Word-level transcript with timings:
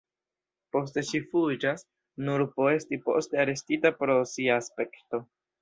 Poste 0.75 1.03
ŝi 1.09 1.21
fuĝas, 1.33 1.85
nur 2.29 2.45
por 2.57 2.73
esti 2.79 3.01
poste 3.05 3.41
arestita 3.45 3.95
pro 4.03 4.21
sia 4.37 4.61
aspekto. 4.65 5.25